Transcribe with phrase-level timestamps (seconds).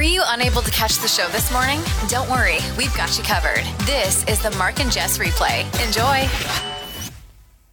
[0.00, 1.78] Were you unable to catch the show this morning?
[2.08, 3.64] Don't worry, we've got you covered.
[3.80, 5.60] This is the Mark and Jess replay.
[5.86, 6.26] Enjoy.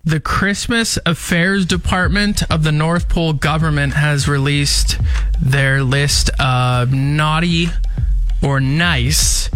[0.04, 5.00] The Christmas Affairs Department of the North Pole government has released
[5.42, 7.68] their list of naughty
[8.44, 9.50] or nice.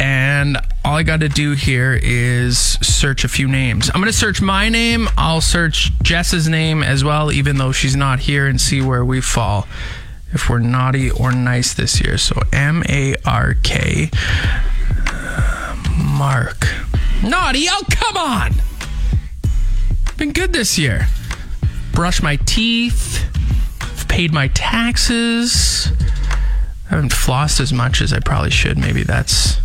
[0.00, 3.90] And all I got to do here is search a few names.
[3.94, 5.06] I'm going to search my name.
[5.16, 9.20] I'll search Jess's name as well, even though she's not here, and see where we
[9.20, 9.68] fall
[10.32, 12.18] if we're naughty or nice this year.
[12.18, 14.10] So M A R K,
[15.96, 16.66] Mark.
[17.22, 17.66] Naughty?
[17.68, 18.54] Oh, come on!
[20.16, 21.08] Been good this year.
[21.92, 23.24] Brushed my teeth,
[24.08, 25.90] paid my taxes.
[26.86, 28.78] I haven't flossed as much as I probably should.
[28.78, 29.58] Maybe that's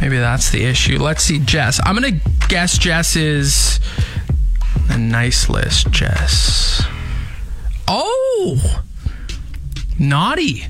[0.00, 0.98] maybe that's the issue.
[0.98, 1.80] Let's see, Jess.
[1.84, 3.80] I'm gonna guess Jess is
[4.88, 6.84] a nice list, Jess.
[7.88, 8.82] Oh,
[9.98, 10.66] naughty.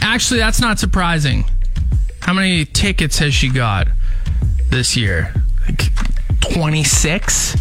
[0.00, 1.44] Actually, that's not surprising.
[2.20, 3.88] How many tickets has she got
[4.70, 5.32] this year?
[5.66, 5.90] Like
[6.40, 7.56] 26?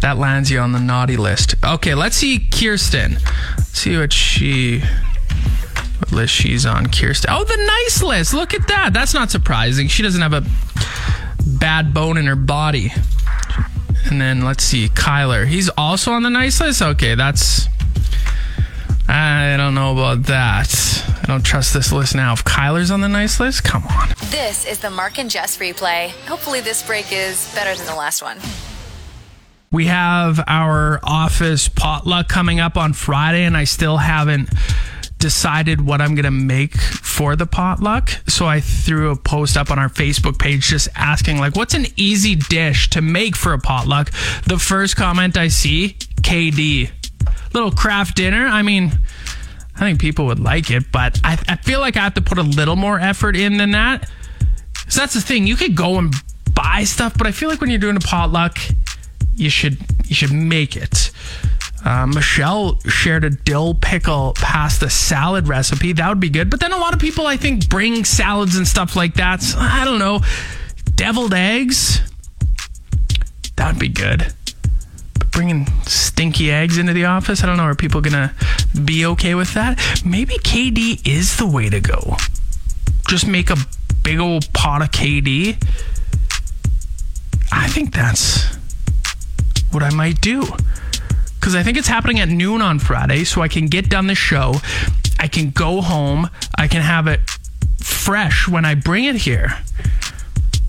[0.00, 1.54] That lands you on the naughty list.
[1.64, 3.18] Okay, let's see Kirsten.
[3.56, 4.80] Let's see what she
[5.98, 6.86] what list she's on.
[6.86, 7.30] Kirsten.
[7.32, 8.34] Oh, the nice list.
[8.34, 8.92] Look at that.
[8.92, 9.86] That's not surprising.
[9.86, 10.44] She doesn't have a
[11.46, 12.92] bad bone in her body.
[14.10, 15.46] And then let's see Kyler.
[15.46, 16.82] He's also on the nice list.
[16.82, 17.68] Okay, that's
[19.08, 21.02] I don't know about that.
[21.22, 22.32] I don't trust this list now.
[22.32, 24.08] If Kyler's on the nice list, come on.
[24.30, 26.10] This is the Mark and Jess replay.
[26.26, 28.38] Hopefully, this break is better than the last one.
[29.70, 34.50] We have our office potluck coming up on Friday, and I still haven't
[35.18, 38.10] decided what I'm going to make for the potluck.
[38.26, 41.86] So I threw a post up on our Facebook page just asking, like, what's an
[41.96, 44.10] easy dish to make for a potluck?
[44.46, 46.90] The first comment I see, KD.
[47.54, 48.46] Little Kraft dinner.
[48.46, 48.92] I mean,
[49.76, 52.38] I think people would like it, but I, I feel like I have to put
[52.38, 54.08] a little more effort in than that.
[54.88, 55.46] So that's the thing.
[55.46, 56.14] You could go and
[56.54, 58.58] buy stuff, but I feel like when you're doing a potluck,
[59.34, 61.10] you should you should make it.
[61.84, 65.92] Uh, Michelle shared a dill pickle pasta salad recipe.
[65.92, 66.48] That would be good.
[66.48, 69.42] But then a lot of people, I think, bring salads and stuff like that.
[69.42, 70.20] So, I don't know.
[70.94, 72.00] Deviled eggs.
[73.56, 74.32] That would be good.
[75.32, 77.64] Bringing stinky eggs into the office, I don't know.
[77.64, 78.32] Are people going to
[78.80, 80.02] be okay with that?
[80.04, 82.16] Maybe KD is the way to go.
[83.08, 83.56] Just make a
[84.02, 85.56] big old pot of KD.
[87.50, 88.54] I think that's
[89.70, 90.46] what I might do.
[91.40, 94.14] Because I think it's happening at noon on Friday, so I can get done the
[94.14, 94.54] show.
[95.18, 96.30] I can go home.
[96.56, 97.20] I can have it
[97.78, 99.58] fresh when I bring it here.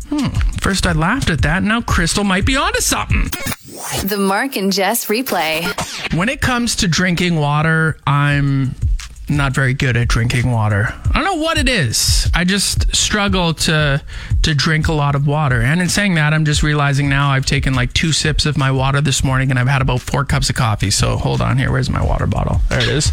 [0.09, 0.29] Hmm.
[0.59, 1.63] First, I laughed at that.
[1.63, 3.29] Now, Crystal might be onto something.
[4.05, 5.63] The Mark and Jess replay.
[6.17, 8.75] When it comes to drinking water, I'm
[9.29, 10.93] not very good at drinking water.
[11.11, 12.29] I don't know what it is.
[12.33, 14.01] I just struggle to
[14.43, 15.61] to drink a lot of water.
[15.61, 18.71] And in saying that, I'm just realizing now I've taken like two sips of my
[18.71, 20.91] water this morning and I've had about four cups of coffee.
[20.91, 21.71] So hold on here.
[21.71, 22.61] Where's my water bottle?
[22.69, 23.11] There it is.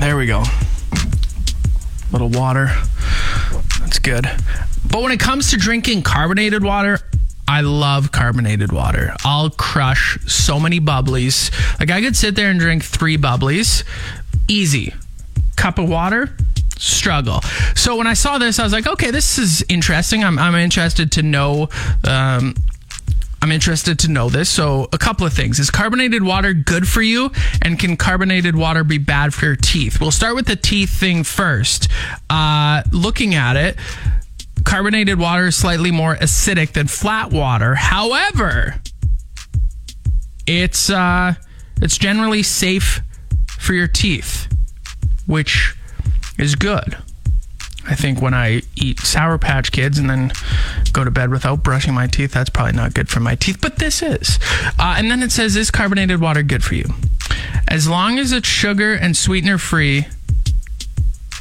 [0.00, 0.42] There we go.
[2.10, 2.70] Little water.
[3.80, 4.28] That's good.
[4.92, 6.98] But when it comes to drinking carbonated water,
[7.48, 9.14] I love carbonated water.
[9.24, 11.50] I'll crush so many bubblies.
[11.80, 13.84] Like I could sit there and drink three bubblies,
[14.48, 14.92] easy.
[15.56, 16.36] Cup of water,
[16.76, 17.40] struggle.
[17.74, 20.22] So when I saw this, I was like, okay, this is interesting.
[20.24, 21.70] I'm, I'm interested to know.
[22.04, 22.54] Um,
[23.40, 24.48] I'm interested to know this.
[24.48, 25.58] So, a couple of things.
[25.58, 27.32] Is carbonated water good for you?
[27.60, 30.00] And can carbonated water be bad for your teeth?
[30.00, 31.88] We'll start with the teeth thing first.
[32.30, 33.76] Uh, looking at it,
[34.64, 37.74] carbonated water is slightly more acidic than flat water.
[37.74, 38.80] However,
[40.46, 41.34] it's uh,
[41.80, 43.00] it's generally safe
[43.58, 44.52] for your teeth,
[45.26, 45.74] which
[46.38, 46.96] is good.
[47.84, 50.32] I think when I eat Sour Patch Kids and then
[50.92, 53.76] go to bed without brushing my teeth, that's probably not good for my teeth, but
[53.76, 54.38] this is.
[54.78, 56.84] Uh, and then it says, Is carbonated water good for you?
[57.66, 60.06] As long as it's sugar and sweetener free,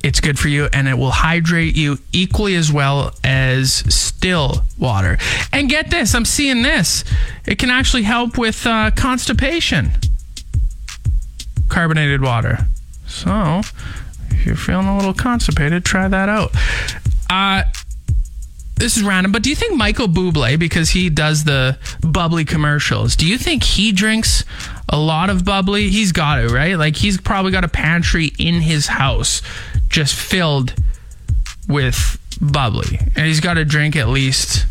[0.03, 5.18] it's good for you and it will hydrate you equally as well as still water.
[5.51, 7.03] And get this, I'm seeing this.
[7.45, 9.92] It can actually help with uh, constipation.
[11.69, 12.59] Carbonated water.
[13.07, 13.62] So,
[14.30, 16.51] if you're feeling a little constipated, try that out.
[17.30, 17.63] Uh,
[18.81, 23.15] this is random, but do you think Michael Bublé, because he does the bubly commercials,
[23.15, 24.44] do you think he drinks
[24.89, 25.89] a lot of bubly?
[25.89, 26.75] He's got it, right?
[26.75, 29.44] Like he's probably got a pantry in his house
[29.91, 30.73] just filled
[31.67, 34.65] with bubly, and he's got to drink at least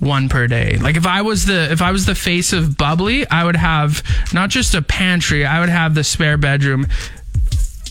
[0.00, 0.76] one per day.
[0.78, 4.02] Like if I was the if I was the face of bubly, I would have
[4.32, 6.86] not just a pantry, I would have the spare bedroom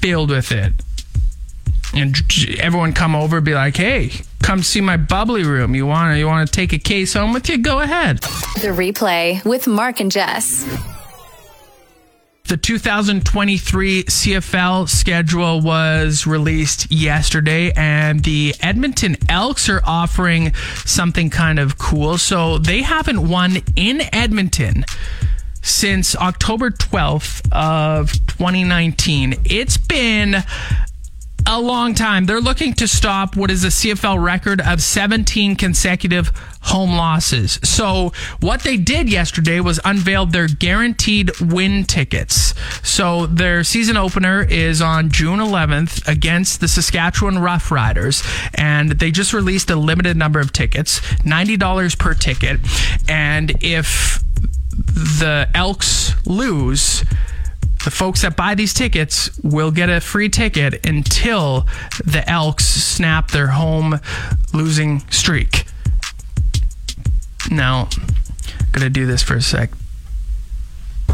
[0.02, 0.74] filled with it.
[1.94, 2.16] And
[2.60, 4.12] everyone come over be like, "Hey,
[4.44, 5.74] come see my bubly room.
[5.74, 7.58] You want to you want to take a case home with you?
[7.58, 10.66] Go ahead." The replay with Mark and Jess.
[12.48, 20.54] The 2023 CFL schedule was released yesterday, and the Edmonton Elks are offering
[20.86, 22.18] something kind of cool.
[22.18, 24.86] So they haven't won in Edmonton
[25.62, 29.36] since October 12th of 2019.
[29.44, 30.38] It's been
[31.50, 32.26] a long time.
[32.26, 37.58] They're looking to stop what is a CFL record of 17 consecutive home losses.
[37.64, 38.12] So,
[38.42, 42.54] what they did yesterday was unveiled their guaranteed win tickets.
[42.84, 48.24] So, their season opener is on June 11th against the Saskatchewan Roughriders,
[48.56, 52.60] and they just released a limited number of tickets, $90 per ticket.
[53.08, 54.22] And if
[54.70, 57.06] the Elks lose,
[57.88, 61.66] the folks that buy these tickets will get a free ticket until
[62.04, 64.02] the Elks snap their home
[64.54, 65.64] losing streak.
[67.50, 69.70] Now, I'm going to do this for a sec.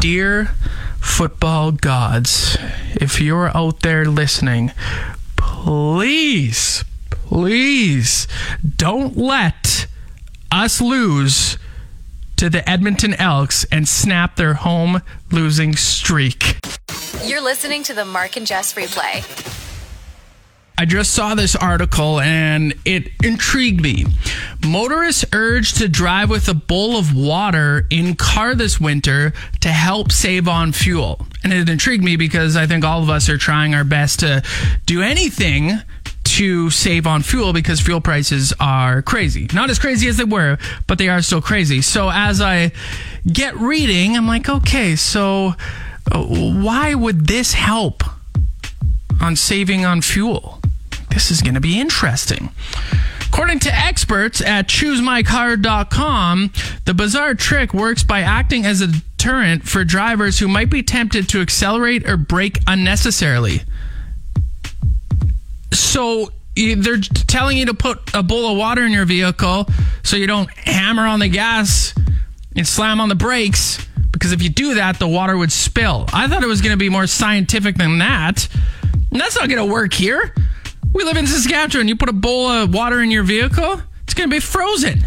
[0.00, 0.46] Dear
[0.98, 2.58] football gods,
[2.96, 4.72] if you're out there listening,
[5.36, 8.26] please, please
[8.76, 9.86] don't let
[10.50, 11.56] us lose
[12.36, 16.58] to the Edmonton Elks and snap their home losing streak.
[17.26, 19.24] You're listening to the Mark and Jess replay.
[20.76, 24.04] I just saw this article and it intrigued me.
[24.66, 29.32] Motorists urged to drive with a bowl of water in car this winter
[29.62, 31.26] to help save on fuel.
[31.42, 34.42] And it intrigued me because I think all of us are trying our best to
[34.84, 35.72] do anything
[36.24, 39.48] to save on fuel because fuel prices are crazy.
[39.54, 41.80] Not as crazy as they were, but they are still crazy.
[41.80, 42.72] So as I
[43.26, 45.54] get reading, I'm like, okay, so
[46.12, 48.02] why would this help
[49.20, 50.60] on saving on fuel?
[51.10, 52.50] This is going to be interesting.
[53.28, 56.52] According to experts at choosemycar.com,
[56.84, 61.28] the bizarre trick works by acting as a deterrent for drivers who might be tempted
[61.30, 63.62] to accelerate or brake unnecessarily.
[65.72, 69.66] So they're telling you to put a bowl of water in your vehicle
[70.02, 71.94] so you don't hammer on the gas
[72.54, 76.06] and slam on the brakes because if you do that, the water would spill.
[76.12, 78.48] I thought it was going to be more scientific than that.
[79.10, 80.32] And that's not going to work here.
[80.92, 81.88] We live in Saskatchewan.
[81.88, 85.06] You put a bowl of water in your vehicle, it's going to be frozen.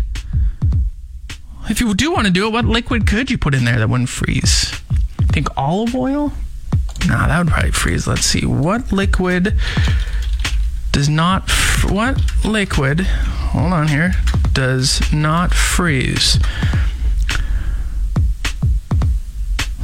[1.70, 3.90] If you do want to do it, what liquid could you put in there that
[3.90, 4.70] wouldn't freeze?
[5.32, 6.32] Think olive oil?
[7.08, 8.08] Nah, that would probably freeze.
[8.08, 8.46] Let's see.
[8.46, 9.58] What liquid
[10.92, 14.14] does not f- what liquid hold on here
[14.54, 16.40] does not freeze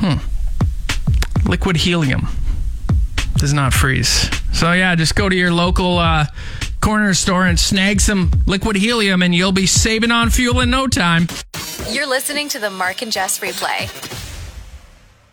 [0.03, 1.49] hmm.
[1.49, 2.27] Liquid helium.
[3.37, 4.29] Does not freeze.
[4.53, 6.25] So yeah just go to your local uh,
[6.81, 10.87] corner store and snag some liquid helium and you'll be saving on fuel in no
[10.87, 11.27] time.
[11.89, 13.89] You're listening to the mark and jess replay.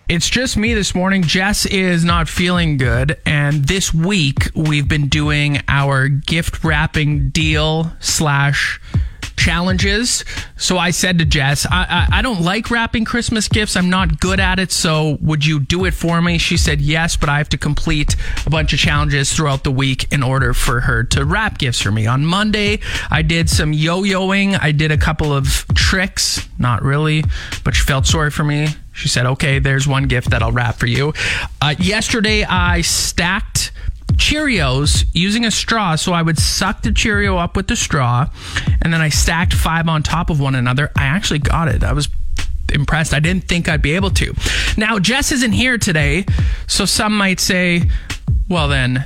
[0.09, 1.23] It's just me this morning.
[1.23, 3.17] Jess is not feeling good.
[3.25, 8.81] And this week, we've been doing our gift wrapping deal slash
[9.41, 10.23] challenges.
[10.57, 13.75] So I said to Jess, I, I, I, don't like wrapping Christmas gifts.
[13.75, 14.71] I'm not good at it.
[14.71, 16.37] So would you do it for me?
[16.37, 20.13] She said yes, but I have to complete a bunch of challenges throughout the week
[20.13, 22.07] in order for her to wrap gifts for me.
[22.07, 22.81] On Monday,
[23.11, 24.59] I did some yo yoing.
[24.61, 26.47] I did a couple of tricks.
[26.59, 27.25] Not really,
[27.65, 28.69] but she felt sorry for me.
[28.93, 31.15] She said, okay, there's one gift that I'll wrap for you.
[31.63, 33.73] Uh, yesterday, I stacked
[34.13, 35.97] Cheerios using a straw.
[35.97, 38.29] So I would suck the Cheerio up with the straw,
[38.83, 40.91] and then I stacked five on top of one another.
[40.97, 41.83] I actually got it.
[41.83, 42.09] I was
[42.73, 43.13] impressed.
[43.13, 44.35] I didn't think I'd be able to.
[44.77, 46.25] Now, Jess isn't here today,
[46.67, 47.83] so some might say,
[48.49, 49.05] well, then,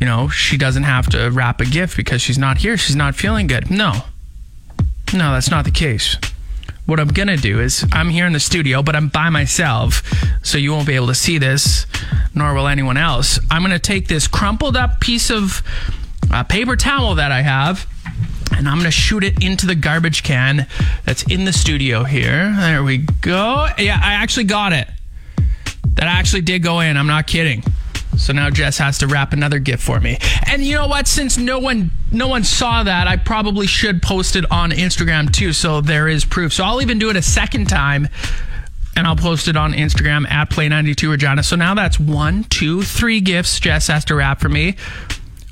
[0.00, 2.76] you know, she doesn't have to wrap a gift because she's not here.
[2.76, 3.70] She's not feeling good.
[3.70, 4.02] No.
[5.12, 6.16] No, that's not the case
[6.86, 10.02] what I'm gonna do is I'm here in the studio, but I'm by myself,
[10.42, 11.86] so you won't be able to see this.
[12.34, 13.38] nor will anyone else.
[13.50, 15.62] I'm to take this crumpled up piece of
[16.32, 17.86] uh, paper towel that I have
[18.56, 20.66] and I'm to shoot it into the garbage can
[21.04, 22.54] that's in the studio here.
[22.58, 23.68] There we go.
[23.78, 24.88] Yeah, I actually got it.
[25.94, 26.96] That actually did go in.
[26.96, 27.62] I'm not kidding.
[28.16, 30.18] So now Jess has to wrap another gift for me.
[30.50, 31.06] And you know what?
[31.06, 35.52] Since no one no one saw that, I probably should post it on Instagram too.
[35.52, 36.52] So there is proof.
[36.52, 38.08] So I'll even do it a second time.
[38.94, 41.42] And I'll post it on Instagram at Play92 Regina.
[41.42, 44.76] So now that's one, two, three gifts Jess has to wrap for me.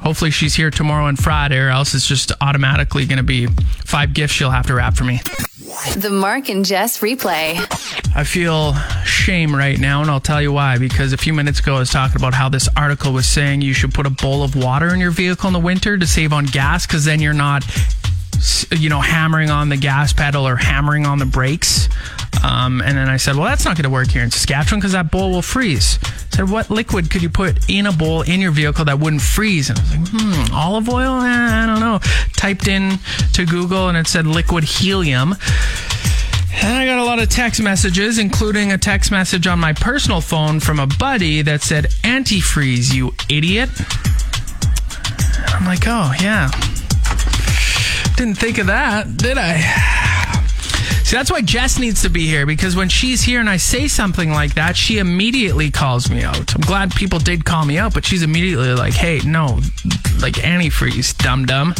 [0.02, 3.46] Hopefully she's here tomorrow and Friday, or else it's just automatically going to be
[3.84, 5.20] five gifts she'll have to wrap for me.
[5.96, 7.56] The Mark and Jess replay.
[8.14, 10.78] I feel shame right now, and I'll tell you why.
[10.78, 13.72] Because a few minutes ago, I was talking about how this article was saying you
[13.72, 16.46] should put a bowl of water in your vehicle in the winter to save on
[16.46, 17.64] gas, because then you're not,
[18.72, 21.88] you know, hammering on the gas pedal or hammering on the brakes.
[22.42, 24.92] Um, and then I said, well, that's not going to work here in Saskatchewan because
[24.92, 25.98] that bowl will freeze.
[26.02, 29.22] I said, what liquid could you put in a bowl in your vehicle that wouldn't
[29.22, 29.68] freeze?
[29.68, 31.20] And I was like, hmm, olive oil?
[31.20, 31.98] Eh, I don't know.
[32.36, 32.98] Typed in
[33.34, 35.34] to Google and it said liquid helium.
[36.62, 40.20] And I got a lot of text messages, including a text message on my personal
[40.20, 43.70] phone from a buddy that said, antifreeze, you idiot.
[45.54, 46.50] I'm like, oh, yeah.
[48.16, 50.08] Didn't think of that, did I?
[51.10, 53.88] See, that's why Jess needs to be here because when she's here and I say
[53.88, 56.54] something like that, she immediately calls me out.
[56.54, 59.58] I'm glad people did call me out, but she's immediately like, hey, no,
[60.22, 61.74] like antifreeze, dum dum.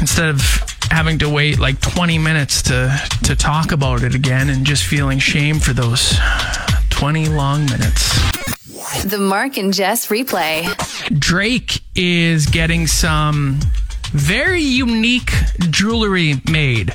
[0.00, 0.40] Instead of
[0.90, 5.18] having to wait like 20 minutes to, to talk about it again and just feeling
[5.18, 6.16] shame for those
[6.88, 9.04] 20 long minutes.
[9.04, 10.64] The Mark and Jess replay.
[11.20, 13.60] Drake is getting some
[14.14, 15.32] very unique
[15.70, 16.94] jewelry made.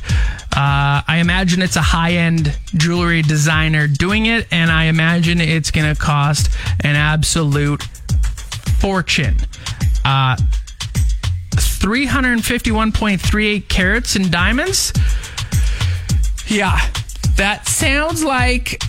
[0.59, 5.71] Uh, I imagine it's a high end jewelry designer doing it, and I imagine it's
[5.71, 6.49] going to cost
[6.81, 7.81] an absolute
[8.81, 9.37] fortune.
[10.03, 10.35] Uh,
[11.51, 14.91] 351.38 carats in diamonds.
[16.47, 16.77] Yeah,
[17.37, 18.83] that sounds like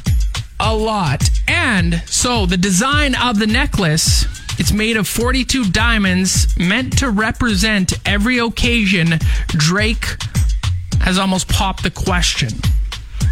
[0.59, 1.31] a lot.
[1.47, 4.27] And so the design of the necklace
[4.59, 10.17] it's made of 42 diamonds meant to represent every occasion Drake
[11.01, 12.51] has almost popped the question.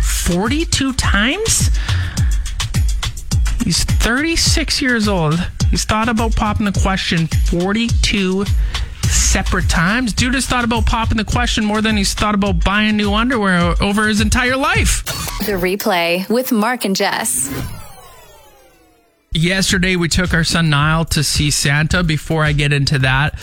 [0.02, 1.70] 42 times?
[3.64, 5.38] He's 36 years old.
[5.70, 8.44] He's thought about popping the question 42
[9.02, 10.12] separate times.
[10.12, 13.74] Dude has thought about popping the question more than he's thought about buying new underwear
[13.82, 15.04] over his entire life.
[15.46, 17.52] The replay with Mark and Jess.
[19.32, 22.02] Yesterday, we took our son Niall to see Santa.
[22.02, 23.38] Before I get into that,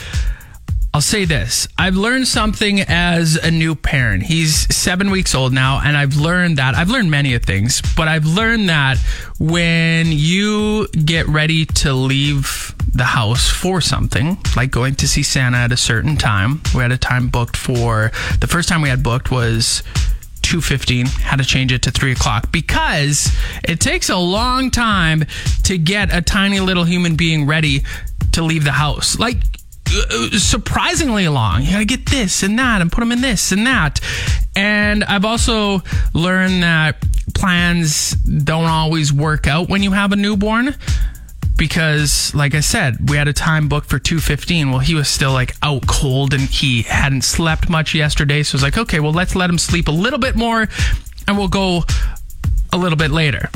[0.96, 1.68] I'll say this.
[1.76, 4.22] I've learned something as a new parent.
[4.22, 6.74] He's seven weeks old now, and I've learned that.
[6.74, 8.96] I've learned many of things, but I've learned that
[9.38, 15.58] when you get ready to leave the house for something, like going to see Santa
[15.58, 18.10] at a certain time, we had a time booked for
[18.40, 19.82] the first time we had booked was
[20.44, 25.26] 2.15 had to change it to 3 o'clock because it takes a long time
[25.64, 27.82] to get a tiny little human being ready
[28.32, 29.38] to leave the house like
[29.86, 33.66] Uh, surprisingly long you gotta get this and that and put them in this and
[33.66, 34.00] that
[34.56, 35.80] and i've also
[36.12, 36.96] learned that
[37.34, 40.74] plans don't always work out when you have a newborn
[41.56, 44.70] because like I said, we had a time booked for 2:15.
[44.70, 48.56] Well, he was still like out cold and he hadn't slept much yesterday, so I
[48.56, 50.68] was like, "Okay, well, let's let him sleep a little bit more
[51.26, 51.84] and we'll go
[52.72, 53.48] a little bit later."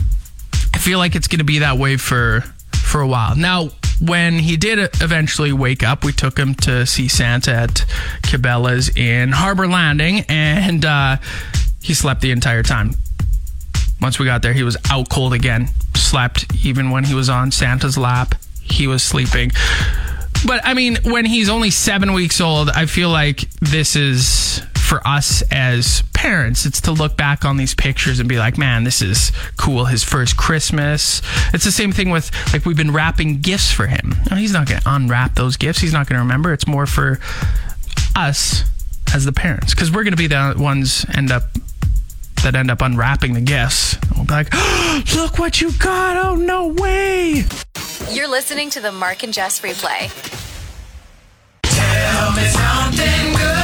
[0.73, 2.45] I feel like it's going to be that way for
[2.75, 3.37] for a while.
[3.37, 3.71] Now,
[4.01, 7.75] when he did eventually wake up, we took him to see Santa at
[8.23, 11.17] Cabela's in Harbor Landing and uh,
[11.83, 12.95] he slept the entire time.
[14.01, 15.69] Once we got there, he was out cold again.
[15.95, 18.35] Slept even when he was on Santa's lap.
[18.63, 19.53] He was sleeping.
[20.47, 25.07] But I mean, when he's only seven weeks old, I feel like this is for
[25.07, 26.67] us as parents.
[26.67, 29.85] It's to look back on these pictures and be like, man, this is cool.
[29.85, 31.23] His first Christmas.
[31.55, 34.17] It's the same thing with like we've been wrapping gifts for him.
[34.31, 35.79] He's not going to unwrap those gifts.
[35.79, 36.53] He's not going to remember.
[36.53, 37.21] It's more for
[38.17, 38.65] us
[39.15, 41.45] as the parents because we're going to be the ones end up
[42.43, 43.97] that end up unwrapping the gifts.
[44.17, 46.17] We'll be like, oh, look what you got.
[46.17, 47.45] Oh, no way.
[48.11, 50.11] You're listening to the Mark and Jess replay.
[51.63, 53.60] Tell me something good with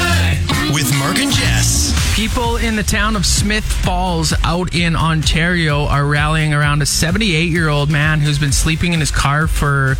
[1.06, 1.85] Mark and Jess.
[2.16, 7.50] People in the town of Smith Falls out in Ontario are rallying around a 78
[7.50, 9.96] year old man who's been sleeping in his car for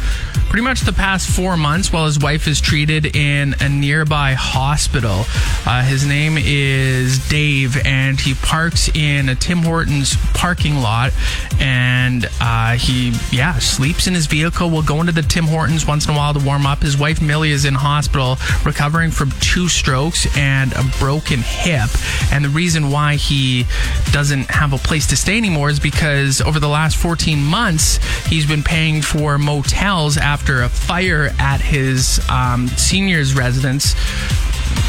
[0.49, 5.25] pretty much the past four months while his wife is treated in a nearby hospital.
[5.67, 11.13] Uh, his name is Dave, and he parks in a Tim Hortons parking lot.
[11.61, 14.71] And uh, he, yeah, sleeps in his vehicle.
[14.71, 16.83] Will go into the Tim Hortons once in a while to warm up.
[16.83, 21.91] His wife Millie is in hospital recovering from two strokes and a broken hip.
[22.33, 23.65] And the reason why he
[24.13, 27.97] doesn't have a place to stay anymore is because over the last 14 months,
[28.27, 33.95] he's been paying for motels after a fire at his um, seniors residence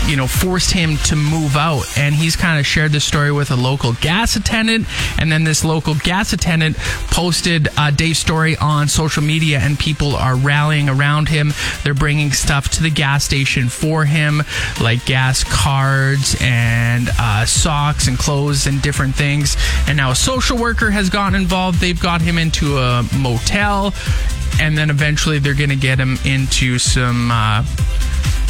[0.07, 1.85] you know, forced him to move out.
[1.97, 4.87] And he's kind of shared this story with a local gas attendant.
[5.19, 6.77] And then this local gas attendant
[7.11, 11.53] posted uh, Dave's story on social media, and people are rallying around him.
[11.83, 14.43] They're bringing stuff to the gas station for him,
[14.81, 19.57] like gas cards and uh, socks and clothes and different things.
[19.87, 21.79] And now a social worker has gotten involved.
[21.79, 23.93] They've got him into a motel.
[24.59, 27.29] And then eventually they're going to get him into some.
[27.31, 27.63] Uh,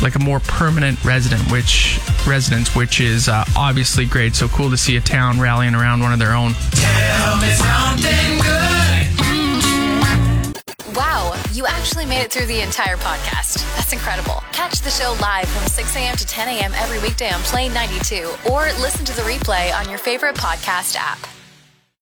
[0.02, 4.36] like a more permanent resident, which residence, which is uh, obviously great.
[4.36, 6.54] So cool to see a town rallying around one of their own.
[10.96, 13.64] Wow, you actually made it through the entire podcast.
[13.76, 14.44] That's incredible.
[14.52, 16.16] Catch the show live from 6 a.m.
[16.16, 16.72] to 10 a.m.
[16.76, 21.20] every weekday on Play 92 or listen to the replay on your favorite podcast app.